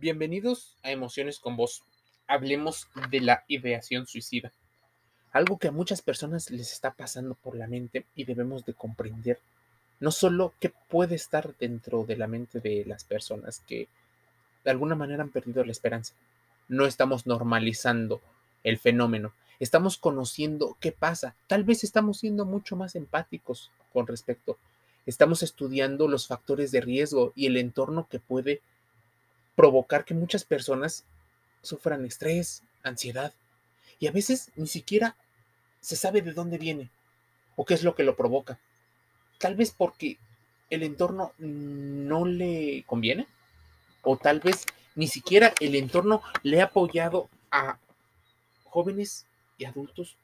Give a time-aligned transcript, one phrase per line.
[0.00, 1.82] Bienvenidos a Emociones con Vos.
[2.28, 4.52] Hablemos de la ideación suicida.
[5.32, 9.40] Algo que a muchas personas les está pasando por la mente y debemos de comprender.
[9.98, 13.88] No solo qué puede estar dentro de la mente de las personas que
[14.62, 16.14] de alguna manera han perdido la esperanza.
[16.68, 18.20] No estamos normalizando
[18.62, 19.32] el fenómeno.
[19.58, 21.34] Estamos conociendo qué pasa.
[21.48, 24.58] Tal vez estamos siendo mucho más empáticos con respecto.
[25.06, 28.60] Estamos estudiando los factores de riesgo y el entorno que puede
[29.58, 31.04] provocar que muchas personas
[31.62, 33.34] sufran estrés, ansiedad,
[33.98, 35.16] y a veces ni siquiera
[35.80, 36.90] se sabe de dónde viene
[37.56, 38.60] o qué es lo que lo provoca.
[39.38, 40.16] Tal vez porque
[40.70, 43.26] el entorno no le conviene
[44.02, 44.64] o tal vez
[44.94, 47.80] ni siquiera el entorno le ha apoyado a
[48.62, 49.26] jóvenes
[49.58, 50.16] y adultos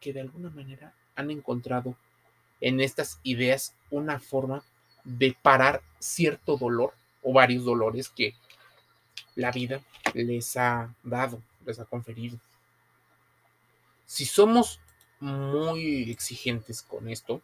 [0.00, 1.94] que de alguna manera han encontrado
[2.62, 4.64] en estas ideas una forma
[5.04, 8.34] de parar cierto dolor o varios dolores que
[9.38, 9.80] la vida
[10.14, 12.38] les ha dado, les ha conferido.
[14.04, 14.80] Si somos
[15.20, 17.40] muy exigentes con esto,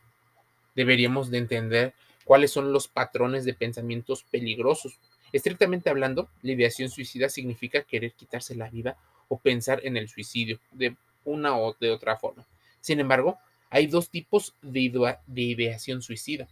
[0.75, 4.99] deberíamos de entender cuáles son los patrones de pensamientos peligrosos.
[5.33, 8.97] Estrictamente hablando, la ideación suicida significa querer quitarse la vida
[9.29, 12.45] o pensar en el suicidio de una o de otra forma.
[12.81, 13.39] Sin embargo,
[13.71, 16.49] hay dos tipos de, de ideación suicida,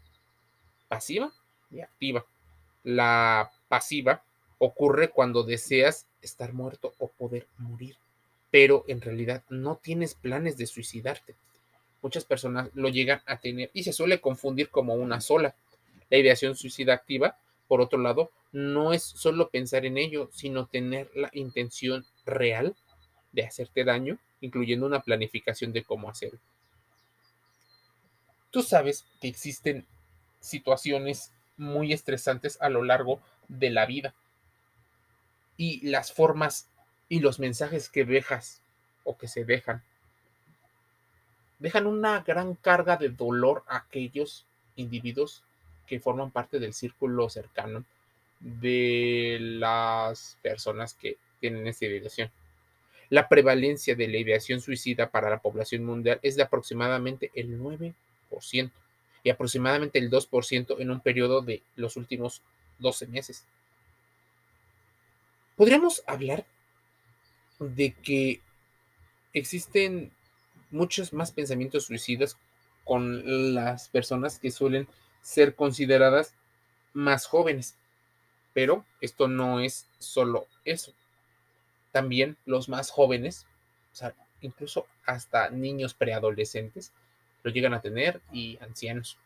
[0.87, 1.33] pasiva
[1.69, 2.25] y activa.
[2.85, 4.23] La pasiva
[4.65, 7.97] ocurre cuando deseas estar muerto o poder morir,
[8.53, 11.35] pero en realidad no tienes planes de suicidarte.
[12.01, 15.57] Muchas personas lo llegan a tener y se suele confundir como una sola.
[16.11, 21.11] La ideación suicida activa, por otro lado, no es solo pensar en ello, sino tener
[21.13, 22.77] la intención real
[23.33, 26.39] de hacerte daño, incluyendo una planificación de cómo hacerlo.
[28.53, 29.89] Tú sabes que existen
[30.39, 34.15] situaciones muy estresantes a lo largo de la vida
[35.57, 36.69] y las formas
[37.09, 38.61] y los mensajes que dejas
[39.05, 39.83] o que se dejan
[41.59, 44.45] dejan una gran carga de dolor a aquellos
[44.77, 45.43] individuos
[45.87, 47.85] que forman parte del círculo cercano
[48.41, 52.31] de las personas que tienen esta ideación.
[53.11, 58.71] La prevalencia de la ideación suicida para la población mundial es de aproximadamente el 9%
[59.23, 62.43] y aproximadamente el 2% en un periodo de los últimos
[62.79, 63.45] 12 meses.
[65.63, 66.45] Podríamos hablar
[67.61, 68.41] de que
[69.33, 70.11] existen
[70.73, 72.37] muchos más pensamientos suicidas
[72.83, 74.89] con las personas que suelen
[75.21, 76.35] ser consideradas
[76.95, 77.77] más jóvenes.
[78.53, 80.95] Pero esto no es solo eso.
[81.93, 83.47] También los más jóvenes,
[83.93, 86.91] o sea, incluso hasta niños preadolescentes,
[87.45, 89.17] lo llegan a tener y ancianos.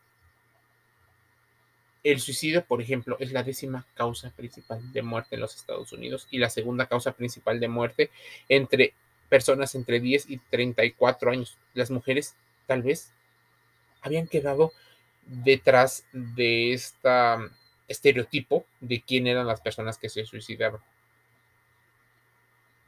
[2.07, 6.25] El suicidio, por ejemplo, es la décima causa principal de muerte en los Estados Unidos
[6.31, 8.11] y la segunda causa principal de muerte
[8.47, 8.93] entre
[9.27, 11.57] personas entre 10 y 34 años.
[11.73, 12.33] Las mujeres
[12.65, 13.11] tal vez
[14.01, 14.71] habían quedado
[15.25, 17.09] detrás de este
[17.89, 20.79] estereotipo de quién eran las personas que se suicidaban.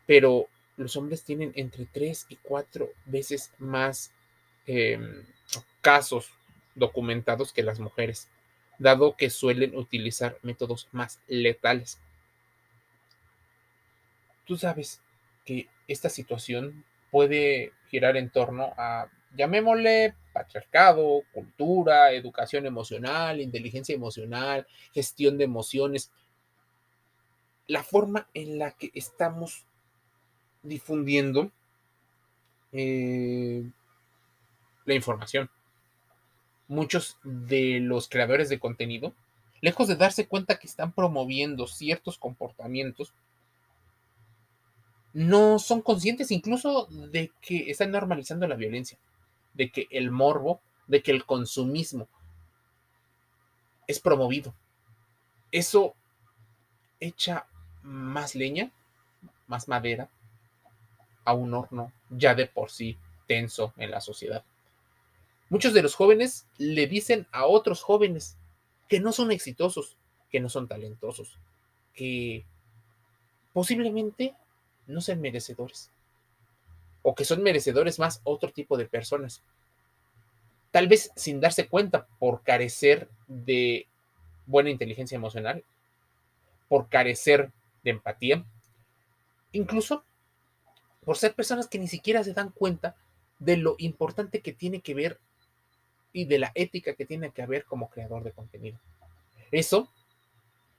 [0.06, 0.48] Pero
[0.78, 4.14] los hombres tienen entre 3 y 4 veces más
[4.66, 5.26] em,
[5.82, 6.32] casos
[6.74, 8.30] documentados que las mujeres
[8.80, 12.00] dado que suelen utilizar métodos más letales.
[14.46, 15.02] Tú sabes
[15.46, 24.66] que esta situación puede girar en torno a, llamémosle, patriarcado, cultura, educación emocional, inteligencia emocional,
[24.94, 26.12] gestión de emociones,
[27.68, 29.66] la forma en la que estamos
[30.64, 31.52] difundiendo
[32.72, 33.64] eh,
[34.86, 35.50] la información
[36.70, 39.14] muchos de los creadores de contenido,
[39.60, 43.14] lejos de darse cuenta que están promoviendo ciertos comportamientos,
[45.12, 48.98] no son conscientes incluso de que están normalizando la violencia,
[49.54, 52.08] de que el morbo, de que el consumismo
[53.88, 54.54] es promovido.
[55.52, 55.96] Eso
[57.00, 57.48] echa
[57.82, 58.72] más leña,
[59.48, 60.10] más madera
[61.26, 62.98] a un horno ya de por sí
[63.28, 64.44] tenso en la sociedad.
[65.50, 68.38] Muchos de los jóvenes le dicen a otros jóvenes
[68.88, 69.98] que no son exitosos,
[70.30, 71.40] que no son talentosos,
[71.94, 72.46] que
[73.54, 74.36] posiblemente
[74.88, 75.92] no sean merecedores
[77.02, 79.42] o que son merecedores más otro tipo de personas.
[80.72, 83.88] Tal vez sin darse cuenta por carecer de
[84.46, 85.64] buena inteligencia emocional,
[86.68, 87.52] por carecer
[87.84, 88.46] de empatía,
[89.52, 90.04] incluso
[91.04, 92.96] por ser personas que ni siquiera se dan cuenta
[93.40, 95.20] de lo importante que tiene que ver
[96.14, 98.80] y de la ética que tiene que haber como creador de contenido.
[99.52, 99.90] Eso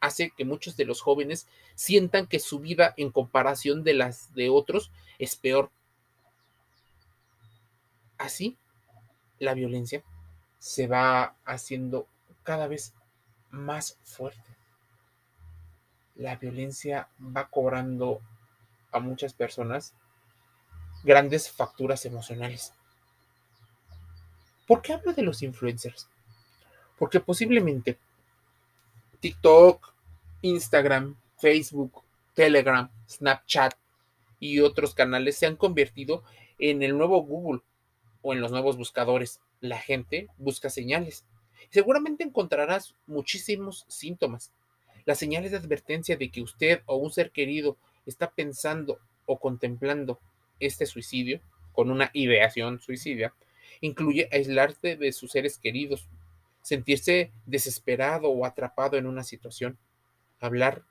[0.00, 4.48] hace que muchos de los jóvenes sientan que su vida en comparación de las de
[4.48, 5.70] otros es peor.
[8.18, 8.56] Así,
[9.38, 10.02] la violencia
[10.58, 12.06] se va haciendo
[12.42, 12.94] cada vez
[13.50, 14.56] más fuerte.
[16.14, 18.20] La violencia va cobrando
[18.92, 19.94] a muchas personas
[21.02, 22.74] grandes facturas emocionales.
[24.70, 26.08] ¿Por qué hablo de los influencers?
[26.96, 27.98] Porque posiblemente
[29.18, 29.92] TikTok,
[30.42, 33.74] Instagram, Facebook, Telegram, Snapchat
[34.38, 36.22] y otros canales se han convertido
[36.60, 37.62] en el nuevo Google
[38.22, 39.40] o en los nuevos buscadores.
[39.60, 41.24] La gente busca señales.
[41.70, 44.52] Seguramente encontrarás muchísimos síntomas.
[45.04, 47.76] Las señales de advertencia de que usted o un ser querido
[48.06, 50.20] está pensando o contemplando
[50.60, 51.40] este suicidio
[51.72, 53.34] con una ideación suicida
[53.80, 56.08] incluye aislarte de sus seres queridos,
[56.62, 59.78] sentirse desesperado o atrapado en una situación,
[60.40, 60.84] hablar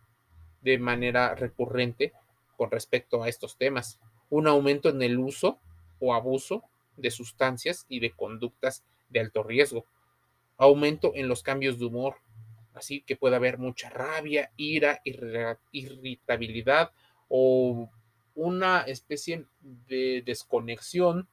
[0.62, 2.14] de manera recurrente
[2.58, 4.00] con respecto a estos temas,
[4.30, 5.60] un aumento en el uso
[6.00, 6.64] o abuso
[6.98, 9.86] de sustancias y de conductas de alto riesgo,
[10.58, 12.18] aumento en los cambios de humor,
[12.74, 15.02] así que puede haber mucha rabia, ira,
[15.72, 16.92] irritabilidad
[17.28, 17.90] o
[18.36, 21.28] una especie de desconexión,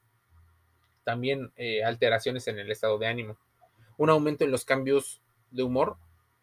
[1.06, 3.36] también eh, alteraciones en el estado de ánimo.
[3.96, 5.22] Un aumento en los cambios
[5.52, 5.98] de humor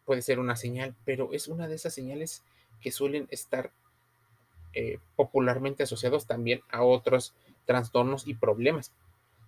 [0.06, 2.42] puede ser una señal, pero es una de esas señales
[2.80, 3.72] que suelen estar
[4.72, 7.34] eh, popularmente asociados también a otros
[7.66, 8.94] trastornos y problemas.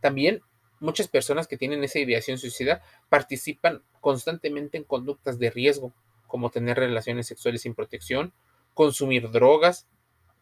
[0.03, 0.43] También
[0.81, 5.95] muchas personas que tienen esa ideación suicida participan constantemente en conductas de riesgo,
[6.27, 8.35] como tener relaciones sexuales sin protección,
[8.75, 9.87] consumir drogas,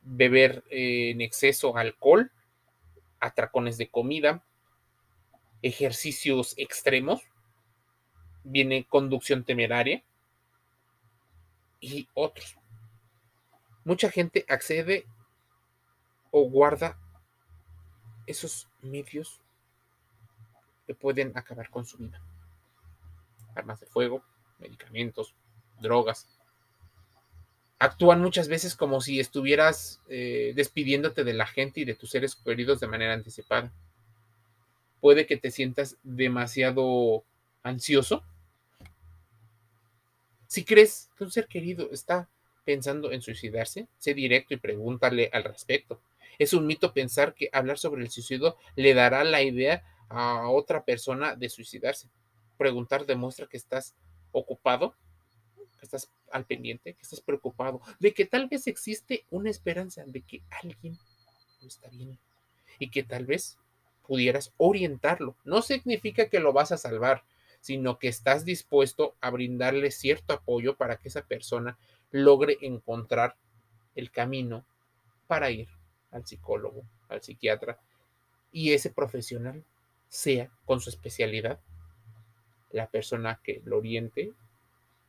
[0.02, 2.32] beber eh, en exceso alcohol,
[3.20, 4.42] atracones de comida,
[5.64, 7.22] ejercicios extremos,
[8.44, 10.04] viene conducción temeraria
[11.80, 12.58] y otros.
[13.82, 15.06] Mucha gente accede
[16.30, 16.98] o guarda
[18.26, 19.40] esos medios
[20.86, 22.20] que pueden acabar con su vida.
[23.54, 24.22] Armas de fuego,
[24.58, 25.34] medicamentos,
[25.80, 26.28] drogas.
[27.78, 32.36] Actúan muchas veces como si estuvieras eh, despidiéndote de la gente y de tus seres
[32.36, 33.72] queridos de manera anticipada.
[35.04, 37.24] Puede que te sientas demasiado
[37.62, 38.24] ansioso
[40.46, 42.26] si crees que un ser querido está
[42.64, 46.00] pensando en suicidarse, sé directo y pregúntale al respecto.
[46.38, 50.86] Es un mito pensar que hablar sobre el suicidio le dará la idea a otra
[50.86, 52.08] persona de suicidarse.
[52.56, 53.94] Preguntar demuestra que estás
[54.32, 54.94] ocupado,
[55.80, 60.22] que estás al pendiente, que estás preocupado, de que tal vez existe una esperanza de
[60.22, 60.96] que alguien
[61.60, 62.18] lo está bien
[62.78, 63.58] y que tal vez
[64.06, 65.36] pudieras orientarlo.
[65.44, 67.24] No significa que lo vas a salvar,
[67.60, 71.78] sino que estás dispuesto a brindarle cierto apoyo para que esa persona
[72.10, 73.36] logre encontrar
[73.94, 74.64] el camino
[75.26, 75.68] para ir
[76.10, 77.78] al psicólogo, al psiquiatra,
[78.52, 79.64] y ese profesional
[80.08, 81.58] sea con su especialidad
[82.70, 84.32] la persona que lo oriente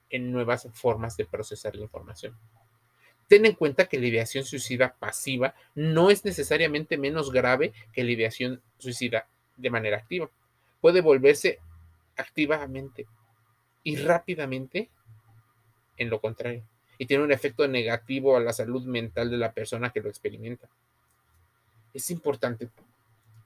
[0.09, 2.37] en nuevas formas de procesar la información.
[3.27, 8.11] Ten en cuenta que la ideación suicida pasiva no es necesariamente menos grave que la
[8.11, 9.27] ideación suicida
[9.57, 10.29] de manera activa.
[10.79, 11.59] Puede volverse
[12.17, 13.07] activamente
[13.83, 14.89] y rápidamente
[15.97, 16.63] en lo contrario.
[16.97, 20.69] Y tiene un efecto negativo a la salud mental de la persona que lo experimenta.
[21.93, 22.69] Es importante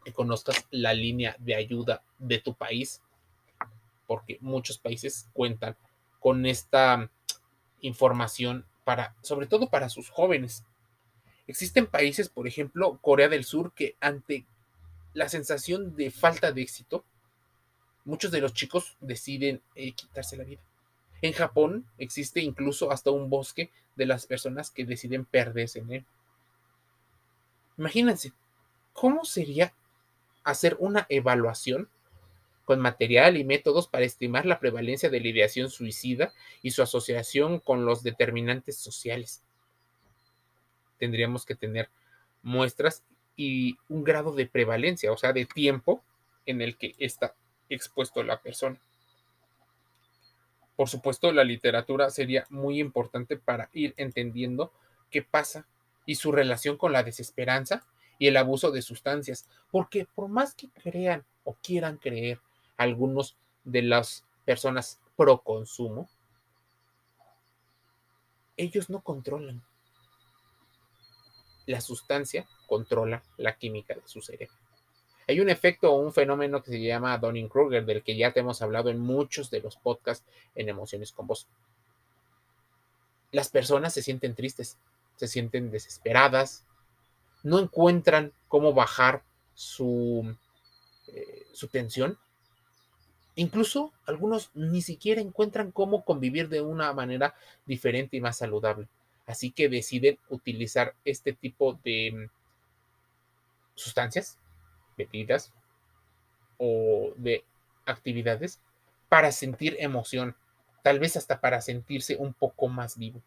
[0.04, 3.02] que conozcas la línea de ayuda de tu país,
[4.08, 5.76] porque muchos países cuentan
[6.20, 7.10] con esta
[7.82, 8.66] información
[9.22, 10.64] sobre todo para sus jóvenes.
[11.48, 14.46] Existen países, por ejemplo, Corea del Sur, que ante
[15.14, 17.04] la sensación de falta de éxito,
[18.06, 20.62] muchos de los chicos deciden eh, quitarse la vida.
[21.22, 26.06] En Japón existe incluso hasta un bosque de las personas que deciden perderse en él.
[27.78, 28.34] Imagínense,
[28.94, 29.74] ¿cómo sería
[30.44, 31.90] hacer una evaluación
[32.70, 37.58] con material y métodos para estimar la prevalencia de la ideación suicida y su asociación
[37.58, 39.42] con los determinantes sociales?
[41.00, 41.90] Tendríamos que tener
[42.44, 43.04] muestras
[43.36, 46.04] y un grado de prevalencia, o sea, de tiempo
[46.46, 47.34] en el que esta
[47.70, 48.80] expuesto la persona.
[50.76, 54.72] Por supuesto, la literatura sería muy importante para ir entendiendo
[55.10, 55.66] qué pasa
[56.06, 57.84] y su relación con la desesperanza
[58.20, 62.40] y el abuso de sustancias, porque por más que crean o quieran creer
[62.80, 66.10] algunos de las personas pro consumo,
[68.56, 69.62] ellos no controlan.
[71.66, 74.56] La sustancia controla la química de su cerebro.
[75.28, 78.62] Hay un efecto o un fenómeno que se llama Donning-Kruger, del que ya te hemos
[78.62, 81.48] hablado en muchos de los podcasts en Emociones con Voz.
[83.32, 84.78] las personas se sienten tristes,
[85.18, 86.66] se sienten desesperadas,
[87.44, 90.36] no encuentran cómo bajar su,
[91.08, 92.18] eh, su tensión.
[93.40, 98.90] Incluso algunos ni siquiera encuentran cómo convivir de una manera diferente y más saludable.
[99.26, 102.30] Así que deciden utilizar este tipo de mm,
[103.76, 104.38] sustancias,
[104.98, 105.54] bebidas
[106.58, 107.46] o de
[107.86, 108.60] actividades
[109.08, 110.36] para sentir emoción,
[110.84, 113.22] tal vez hasta para sentirse un poco más vivo,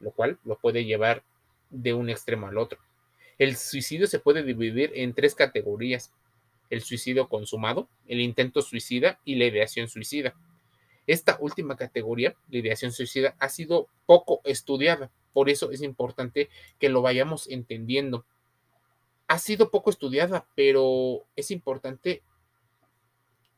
[0.00, 1.22] lo cual lo puede llevar
[1.70, 2.80] de un extremo al otro.
[3.38, 6.12] El suicidio se puede dividir en tres categorías.
[6.70, 10.34] El suicidio consumado, el intento suicida y la ideación suicida.
[11.06, 15.10] Esta última categoría, la ideación suicida, ha sido poco estudiada.
[15.32, 18.24] Por eso es importante que lo vayamos entendiendo.
[19.28, 22.22] Ha sido poco estudiada, pero es importante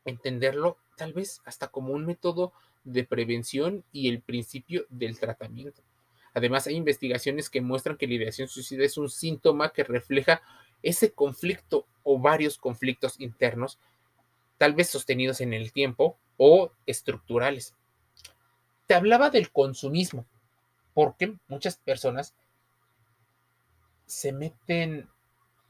[0.05, 5.81] entenderlo tal vez hasta como un método de prevención y el principio del tratamiento.
[6.33, 10.41] Además, hay investigaciones que muestran que la ideación suicida es un síntoma que refleja
[10.83, 13.79] ese conflicto o varios conflictos internos,
[14.57, 17.75] tal vez sostenidos en el tiempo o estructurales.
[18.87, 20.25] Te hablaba del consumismo,
[20.93, 22.33] porque muchas personas
[24.05, 25.07] se meten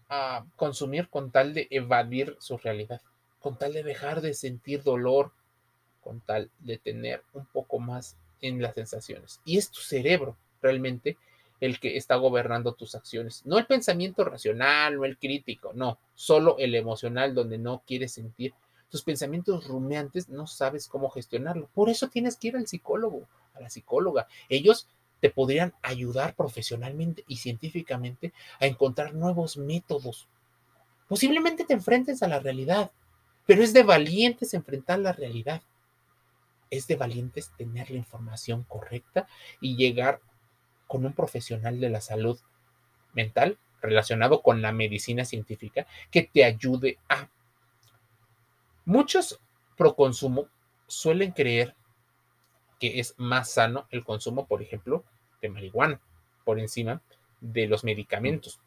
[0.08, 3.02] a consumir con tal de evadir su realidad,
[3.40, 5.34] con tal de dejar de sentir dolor,
[6.02, 9.42] con tal de tener un poco más en las sensaciones.
[9.46, 11.18] Y es tu cerebro realmente
[11.60, 13.46] el que está gobernando tus acciones.
[13.46, 18.54] No el pensamiento racional, no el crítico, no, solo el emocional donde no quieres sentir.
[18.90, 21.70] Tus pensamientos rumiantes no sabes cómo gestionarlo.
[21.74, 24.28] Por eso tienes que ir al psicólogo, a la psicóloga.
[24.48, 24.88] Ellos
[25.20, 30.28] te podrían ayudar profesionalmente y científicamente a encontrar nuevos métodos.
[31.08, 32.92] Posiblemente te enfrentes a la realidad,
[33.46, 35.62] pero es de valientes enfrentar la realidad.
[36.70, 39.28] Es de valientes tener la información correcta
[39.60, 40.22] y llegar
[40.90, 42.40] con un profesional de la salud
[43.14, 47.30] mental relacionado con la medicina científica que te ayude a...
[48.86, 49.40] Muchos
[49.78, 50.48] pro consumo
[50.88, 51.76] suelen creer
[52.80, 55.04] que es más sano el consumo, por ejemplo,
[55.44, 56.02] de marihuana
[56.44, 57.04] por encima
[57.40, 58.60] de los medicamentos.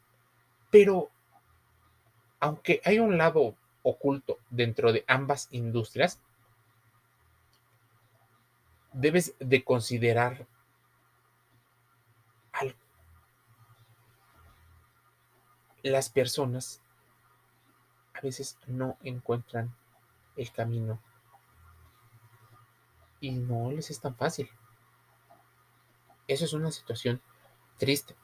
[0.71, 1.11] Pero,
[2.39, 6.21] aunque hay un lado oculto dentro de ambas industrias,
[8.93, 10.47] debes de considerar
[15.83, 16.81] las personas
[18.13, 19.75] a veces no encuentran
[20.37, 20.99] el camino
[23.19, 24.49] y no les es tan fácil.
[26.27, 27.21] Eso es una situación
[27.77, 28.15] triste.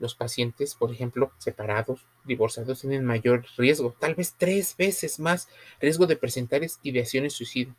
[0.00, 5.48] Los pacientes, por ejemplo, separados, divorciados, tienen mayor riesgo, tal vez tres veces más
[5.80, 7.76] riesgo de presentar ideaciones suicidas.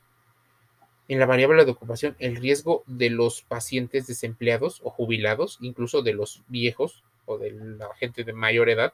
[1.07, 6.13] En la variable de ocupación, el riesgo de los pacientes desempleados o jubilados, incluso de
[6.13, 7.03] los viejos
[7.37, 8.93] de la gente de mayor edad,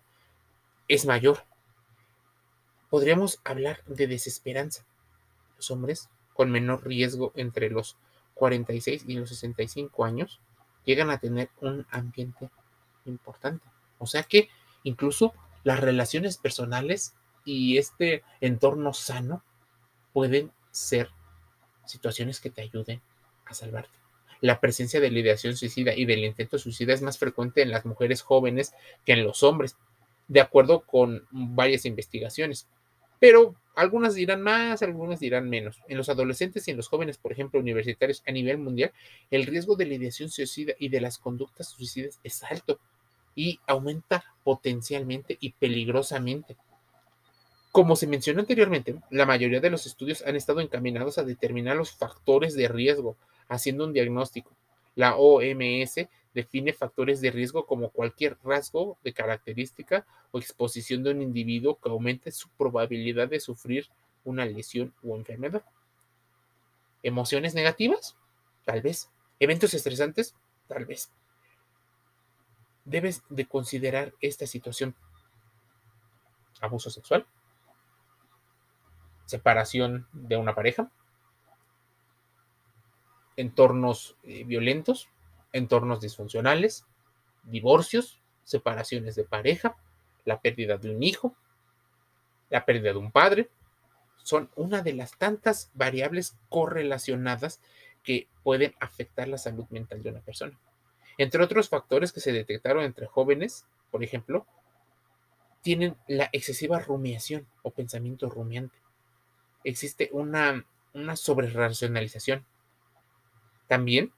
[0.88, 1.44] es mayor.
[2.90, 4.86] Podríamos hablar de desesperanza.
[5.58, 7.98] Los hombres con menor riesgo entre los
[8.36, 10.40] 46 y los 65 años
[10.86, 12.50] llegan a tener un ambiente
[13.06, 13.66] importante.
[13.98, 14.50] O sea que
[14.84, 17.14] incluso las relaciones personales
[17.44, 19.44] y este entorno sano
[20.14, 21.10] pueden ser
[21.86, 23.02] situaciones que te ayuden
[23.46, 23.98] a salvarte.
[24.42, 27.86] La presencia de la ideación suicida y del intento suicida es más frecuente en las
[27.86, 28.74] mujeres jóvenes
[29.06, 29.76] que en los hombres,
[30.28, 32.68] de acuerdo con varias investigaciones.
[33.20, 35.82] Pero algunas dirán más, algunas dirán menos.
[35.88, 38.92] En los adolescentes y en los jóvenes, por ejemplo, universitarios a nivel mundial,
[39.32, 42.80] el riesgo de la ideación suicida y de las conductas suicidas es alto
[43.36, 46.58] y aumenta potencialmente y peligrosamente.
[47.72, 51.92] Como se mencionó anteriormente, la mayoría de los estudios han estado encaminados a determinar los
[51.92, 53.16] factores de riesgo,
[53.48, 54.52] haciendo un diagnóstico.
[54.96, 61.22] La OMS define factores de riesgo como cualquier rasgo de característica o exposición de un
[61.22, 63.88] individuo que aumente su probabilidad de sufrir
[64.24, 65.64] una lesión o enfermedad.
[67.04, 68.18] ¿Emociones negativas?
[68.66, 69.10] Tal vez.
[69.40, 70.36] ¿Eventos estresantes?
[70.68, 71.12] Tal vez.
[72.86, 74.96] Debes de considerar esta situación.
[76.60, 77.26] Abuso sexual.
[79.26, 80.92] Separación de una pareja.
[83.38, 85.10] Entornos eh, violentos
[85.54, 86.86] entornos disfuncionales,
[87.44, 89.76] divorcios, separaciones de pareja,
[90.26, 91.36] la pérdida de un hijo,
[92.50, 93.50] la pérdida de un padre,
[94.24, 97.62] son una de las tantas variables correlacionadas
[98.04, 100.58] que pueden afectar la salud mental de una persona.
[101.18, 104.46] Entre otros factores que se detectaron entre jóvenes, por ejemplo,
[105.62, 108.78] tienen la excesiva rumiación o pensamiento rumiante.
[109.64, 112.46] Existe una, una sobreracionalización.
[113.68, 114.12] También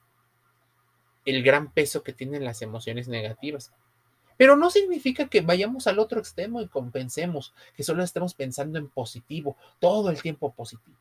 [1.25, 3.71] el gran peso que tienen las emociones negativas.
[4.37, 8.87] Pero no significa que vayamos al otro extremo y compensemos, que solo estemos pensando en
[8.87, 10.97] positivo, todo el tiempo positivo.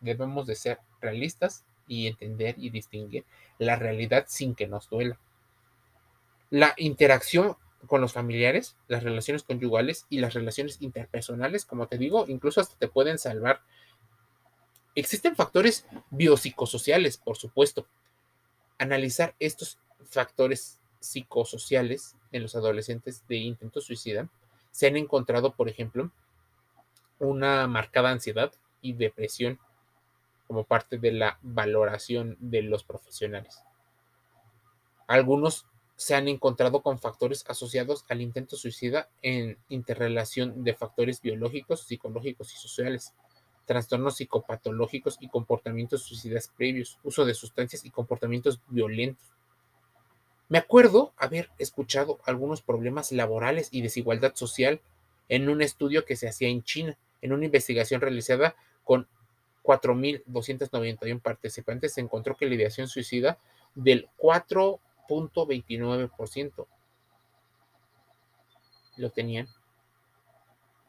[0.00, 3.24] Debemos de ser realistas y entender y distinguir
[3.58, 5.18] la realidad sin que nos duela.
[6.50, 12.26] La interacción con los familiares, las relaciones conyugales y las relaciones interpersonales, como te digo,
[12.28, 13.62] incluso hasta te pueden salvar.
[14.94, 17.86] Existen factores biopsicosociales, por supuesto.
[18.78, 24.28] Analizar estos factores psicosociales en los adolescentes de intento suicida,
[24.70, 26.10] se han encontrado, por ejemplo,
[27.18, 29.58] una marcada ansiedad y depresión
[30.46, 33.62] como parte de la valoración de los profesionales.
[35.06, 35.66] Algunos
[35.96, 42.54] se han encontrado con factores asociados al intento suicida en interrelación de factores biológicos, psicológicos
[42.54, 43.14] y sociales,
[43.66, 49.24] trastornos psicopatológicos y comportamientos suicidas previos, uso de sustancias y comportamientos violentos.
[50.48, 54.80] Me acuerdo haber escuchado algunos problemas laborales y desigualdad social
[55.28, 59.06] en un estudio que se hacía en China, en una investigación realizada con
[59.62, 63.38] 4.291 participantes, se encontró que la ideación suicida
[63.74, 66.66] del 4 29%
[68.96, 69.48] lo tenían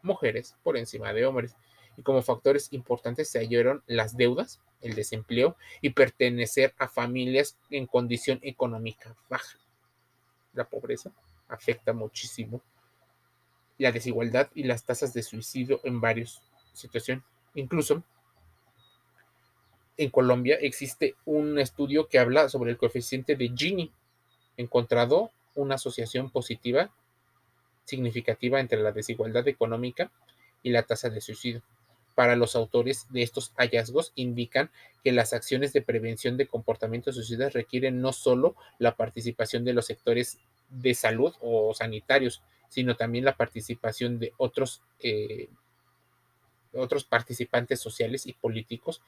[0.01, 1.56] mujeres por encima de hombres.
[2.03, 8.39] Como factores importantes se hallaron las deudas, el desempleo y pertenecer a familias en condición
[8.41, 9.58] económica baja.
[10.53, 11.12] La pobreza
[11.48, 12.62] afecta muchísimo
[13.77, 16.41] la desigualdad y las tasas de suicidio en varias
[16.74, 17.24] situaciones.
[17.55, 18.03] Incluso
[19.98, 23.91] en Colombia existe un estudio que habla sobre el coeficiente de Gini,
[24.58, 26.91] encontrado una asociación positiva
[27.86, 30.12] significativa entre la desigualdad económica
[30.63, 31.62] y la tasa de suicidio.
[32.15, 34.70] Para los autores de estos hallazgos indican
[35.03, 39.86] que las acciones de prevención de comportamientos suicidas requieren no solo la participación de los
[39.86, 40.39] sectores
[40.70, 45.50] de salud o sanitarios, sino también la participación de otros, eh,
[46.74, 49.02] otros participantes sociales y políticos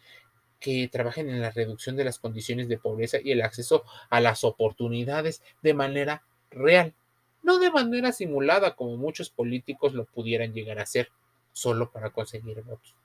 [0.59, 4.43] que trabajen en la reducción de las condiciones de pobreza y el acceso a las
[4.43, 6.93] oportunidades de manera real,
[7.41, 11.09] no de manera simulada como muchos políticos lo pudieran llegar a hacer,
[11.53, 12.95] solo para conseguir votos.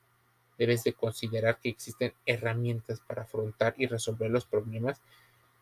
[0.59, 5.01] Debes de considerar que existen herramientas para afrontar y resolver los problemas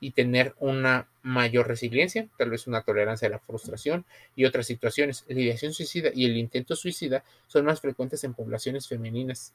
[0.01, 5.25] y tener una mayor resiliencia, tal vez una tolerancia a la frustración y otras situaciones.
[5.29, 9.55] La ideación suicida y el intento suicida son más frecuentes en poblaciones femeninas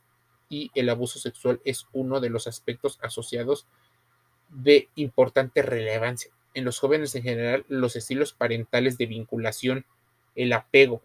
[0.50, 3.65] y el abuso sexual es uno de los aspectos asociados
[4.50, 6.32] de importante relevancia.
[6.54, 9.86] En los jóvenes en general, los estilos parentales de vinculación,
[10.36, 11.02] el apego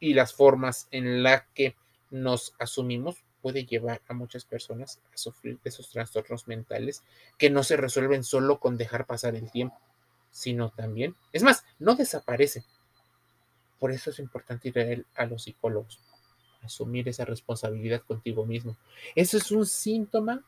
[0.00, 1.76] y las formas en las que
[2.10, 7.02] nos asumimos puede llevar a muchas personas a sufrir de esos trastornos mentales
[7.36, 9.78] que no se resuelven solo con dejar pasar el tiempo,
[10.30, 12.64] sino también, es más, no desaparecen.
[13.78, 16.00] Por eso es importante ir a los psicólogos
[16.62, 18.76] asumir esa responsabilidad contigo mismo.
[19.14, 20.44] Eso es un síntoma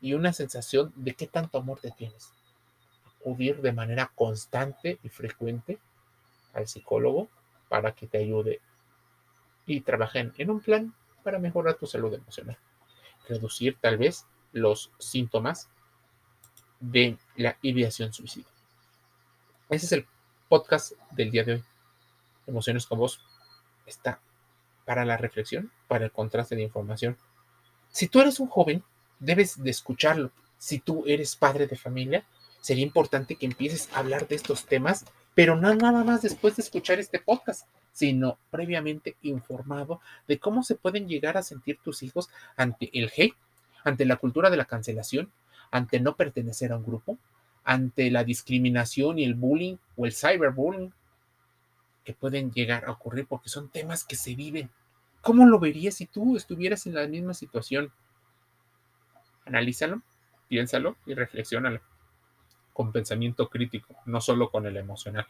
[0.00, 2.32] y una sensación de qué tanto amor te tienes.
[3.20, 5.78] Acudir de manera constante y frecuente
[6.52, 7.28] al psicólogo
[7.68, 8.60] para que te ayude
[9.66, 12.58] y trabajen en un plan para mejorar tu salud emocional.
[13.28, 15.68] Reducir tal vez los síntomas
[16.80, 18.46] de la ideación suicida.
[19.70, 20.06] Ese es el
[20.48, 21.64] podcast del día de hoy.
[22.46, 23.20] Emociones con vos.
[23.86, 24.20] Está
[24.84, 27.16] para la reflexión, para el contraste de información.
[27.90, 28.84] Si tú eres un joven,
[29.18, 30.30] debes de escucharlo.
[30.58, 32.26] Si tú eres padre de familia,
[32.60, 36.62] sería importante que empieces a hablar de estos temas, pero no nada más después de
[36.62, 42.28] escuchar este podcast, sino previamente informado de cómo se pueden llegar a sentir tus hijos
[42.56, 43.36] ante el hate,
[43.84, 45.30] ante la cultura de la cancelación,
[45.70, 47.18] ante no pertenecer a un grupo,
[47.62, 50.92] ante la discriminación y el bullying o el cyberbullying
[52.04, 54.70] que pueden llegar a ocurrir porque son temas que se viven.
[55.22, 57.92] ¿Cómo lo verías si tú estuvieras en la misma situación?
[59.46, 60.02] Analízalo,
[60.48, 61.80] piénsalo y reflexiónalo
[62.74, 65.26] con pensamiento crítico, no solo con el emocional.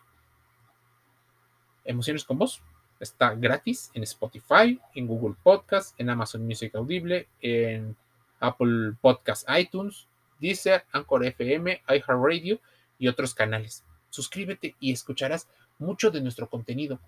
[1.84, 2.62] Emociones con vos
[3.00, 7.96] está gratis en Spotify, en Google Podcast, en Amazon Music Audible, en
[8.40, 10.06] Apple Podcast iTunes,
[10.40, 12.60] Deezer, Anchor FM, iHeartRadio
[12.98, 13.84] y otros canales.
[14.10, 16.98] Suscríbete y escucharás mucho de nuestro contenido.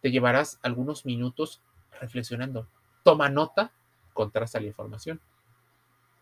[0.00, 1.60] Te llevarás algunos minutos
[2.00, 2.68] reflexionando.
[3.02, 3.72] Toma nota,
[4.12, 5.20] contrasta la información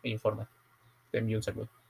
[0.02, 0.48] e informa.
[1.10, 1.81] Te envío un saludo.